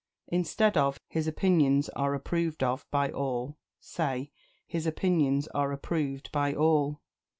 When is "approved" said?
2.15-2.63, 5.71-6.31